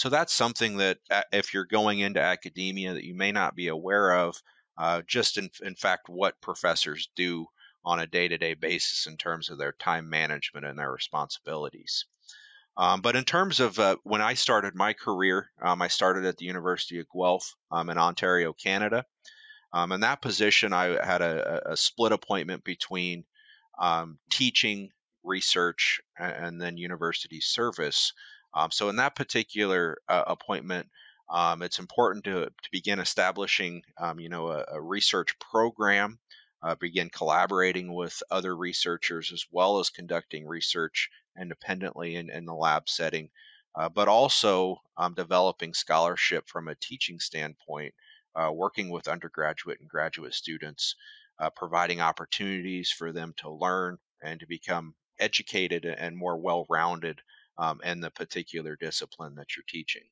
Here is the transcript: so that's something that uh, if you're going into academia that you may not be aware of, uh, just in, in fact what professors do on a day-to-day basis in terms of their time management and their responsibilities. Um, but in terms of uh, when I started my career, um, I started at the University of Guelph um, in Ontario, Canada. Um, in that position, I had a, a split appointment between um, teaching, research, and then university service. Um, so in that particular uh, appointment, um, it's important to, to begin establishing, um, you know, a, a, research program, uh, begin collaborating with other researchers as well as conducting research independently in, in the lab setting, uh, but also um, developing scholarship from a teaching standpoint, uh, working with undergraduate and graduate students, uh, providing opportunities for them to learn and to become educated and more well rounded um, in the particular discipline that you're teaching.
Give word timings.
so 0.00 0.08
that's 0.08 0.32
something 0.32 0.78
that 0.78 0.96
uh, 1.10 1.20
if 1.30 1.52
you're 1.52 1.66
going 1.66 1.98
into 1.98 2.22
academia 2.22 2.94
that 2.94 3.04
you 3.04 3.14
may 3.14 3.32
not 3.32 3.54
be 3.54 3.68
aware 3.68 4.14
of, 4.16 4.34
uh, 4.78 5.02
just 5.06 5.36
in, 5.36 5.50
in 5.62 5.74
fact 5.74 6.08
what 6.08 6.40
professors 6.40 7.10
do 7.14 7.44
on 7.84 8.00
a 8.00 8.06
day-to-day 8.06 8.54
basis 8.54 9.06
in 9.06 9.18
terms 9.18 9.50
of 9.50 9.58
their 9.58 9.72
time 9.72 10.08
management 10.08 10.64
and 10.64 10.78
their 10.78 10.90
responsibilities. 10.90 12.06
Um, 12.78 13.02
but 13.02 13.14
in 13.14 13.24
terms 13.24 13.60
of 13.60 13.78
uh, 13.78 13.96
when 14.02 14.22
I 14.22 14.32
started 14.32 14.74
my 14.74 14.94
career, 14.94 15.50
um, 15.60 15.82
I 15.82 15.88
started 15.88 16.24
at 16.24 16.38
the 16.38 16.46
University 16.46 16.98
of 16.98 17.06
Guelph 17.14 17.54
um, 17.70 17.90
in 17.90 17.98
Ontario, 17.98 18.54
Canada. 18.54 19.04
Um, 19.74 19.92
in 19.92 20.00
that 20.00 20.22
position, 20.22 20.72
I 20.72 21.04
had 21.04 21.20
a, 21.20 21.72
a 21.72 21.76
split 21.76 22.12
appointment 22.12 22.64
between 22.64 23.24
um, 23.78 24.18
teaching, 24.30 24.92
research, 25.24 26.00
and 26.18 26.58
then 26.58 26.78
university 26.78 27.42
service. 27.42 28.14
Um, 28.54 28.70
so 28.70 28.88
in 28.88 28.96
that 28.96 29.14
particular 29.14 29.98
uh, 30.08 30.24
appointment, 30.26 30.88
um, 31.30 31.62
it's 31.62 31.78
important 31.78 32.24
to, 32.24 32.46
to 32.46 32.68
begin 32.72 32.98
establishing, 32.98 33.82
um, 33.98 34.18
you 34.18 34.28
know, 34.28 34.48
a, 34.48 34.64
a, 34.72 34.80
research 34.80 35.38
program, 35.38 36.18
uh, 36.62 36.74
begin 36.74 37.08
collaborating 37.08 37.94
with 37.94 38.20
other 38.30 38.56
researchers 38.56 39.30
as 39.32 39.44
well 39.52 39.78
as 39.78 39.90
conducting 39.90 40.46
research 40.46 41.08
independently 41.40 42.16
in, 42.16 42.30
in 42.30 42.46
the 42.46 42.54
lab 42.54 42.88
setting, 42.88 43.30
uh, 43.76 43.88
but 43.88 44.08
also 44.08 44.78
um, 44.96 45.14
developing 45.14 45.72
scholarship 45.72 46.48
from 46.48 46.66
a 46.66 46.74
teaching 46.74 47.20
standpoint, 47.20 47.94
uh, 48.34 48.50
working 48.52 48.90
with 48.90 49.06
undergraduate 49.06 49.78
and 49.80 49.88
graduate 49.88 50.34
students, 50.34 50.96
uh, 51.38 51.48
providing 51.50 52.00
opportunities 52.00 52.90
for 52.90 53.12
them 53.12 53.32
to 53.36 53.50
learn 53.50 53.98
and 54.22 54.40
to 54.40 54.46
become 54.46 54.94
educated 55.20 55.84
and 55.84 56.16
more 56.16 56.36
well 56.36 56.66
rounded 56.68 57.20
um, 57.60 57.80
in 57.84 58.00
the 58.00 58.10
particular 58.12 58.76
discipline 58.76 59.36
that 59.36 59.56
you're 59.56 59.64
teaching. 59.68 60.04